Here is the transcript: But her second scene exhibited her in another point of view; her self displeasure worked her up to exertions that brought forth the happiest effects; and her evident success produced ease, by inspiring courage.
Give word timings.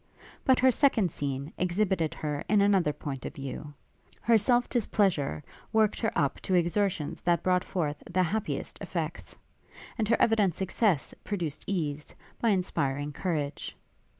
But 0.43 0.57
her 0.59 0.71
second 0.71 1.11
scene 1.11 1.53
exhibited 1.59 2.15
her 2.15 2.43
in 2.49 2.59
another 2.59 2.91
point 2.91 3.23
of 3.23 3.35
view; 3.35 3.71
her 4.21 4.35
self 4.35 4.67
displeasure 4.67 5.43
worked 5.71 5.99
her 5.99 6.11
up 6.17 6.41
to 6.41 6.55
exertions 6.55 7.21
that 7.21 7.43
brought 7.43 7.63
forth 7.63 8.01
the 8.09 8.23
happiest 8.23 8.79
effects; 8.81 9.35
and 9.99 10.07
her 10.07 10.17
evident 10.19 10.55
success 10.55 11.13
produced 11.23 11.65
ease, 11.67 12.15
by 12.41 12.49
inspiring 12.49 13.13
courage. 13.13 13.77